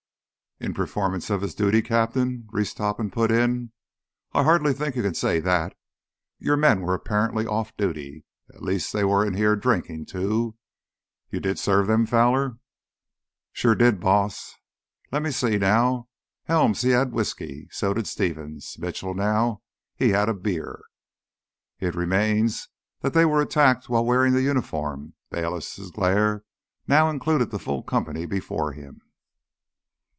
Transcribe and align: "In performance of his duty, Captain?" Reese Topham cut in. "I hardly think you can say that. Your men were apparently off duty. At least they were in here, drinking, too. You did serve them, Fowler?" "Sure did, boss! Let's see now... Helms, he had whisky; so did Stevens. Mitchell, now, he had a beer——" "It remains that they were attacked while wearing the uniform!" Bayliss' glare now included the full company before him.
"In 0.63 0.75
performance 0.75 1.31
of 1.31 1.41
his 1.41 1.55
duty, 1.55 1.81
Captain?" 1.81 2.47
Reese 2.51 2.75
Topham 2.75 3.09
cut 3.09 3.31
in. 3.31 3.71
"I 4.31 4.43
hardly 4.43 4.73
think 4.73 4.95
you 4.95 5.01
can 5.01 5.15
say 5.15 5.39
that. 5.39 5.75
Your 6.37 6.55
men 6.55 6.81
were 6.81 6.93
apparently 6.93 7.47
off 7.47 7.75
duty. 7.77 8.25
At 8.53 8.61
least 8.61 8.93
they 8.93 9.03
were 9.03 9.25
in 9.25 9.33
here, 9.33 9.55
drinking, 9.55 10.05
too. 10.05 10.55
You 11.31 11.39
did 11.39 11.57
serve 11.57 11.87
them, 11.87 12.05
Fowler?" 12.05 12.59
"Sure 13.51 13.73
did, 13.73 13.99
boss! 13.99 14.53
Let's 15.11 15.35
see 15.35 15.57
now... 15.57 16.09
Helms, 16.43 16.81
he 16.81 16.91
had 16.91 17.11
whisky; 17.11 17.67
so 17.71 17.95
did 17.95 18.05
Stevens. 18.05 18.77
Mitchell, 18.77 19.15
now, 19.15 19.63
he 19.95 20.09
had 20.09 20.29
a 20.29 20.33
beer——" 20.35 20.83
"It 21.79 21.95
remains 21.95 22.69
that 22.99 23.15
they 23.15 23.25
were 23.25 23.41
attacked 23.41 23.89
while 23.89 24.05
wearing 24.05 24.33
the 24.33 24.43
uniform!" 24.43 25.15
Bayliss' 25.31 25.89
glare 25.91 26.43
now 26.87 27.09
included 27.09 27.49
the 27.49 27.57
full 27.57 27.81
company 27.81 28.27
before 28.27 28.73
him. 28.73 29.01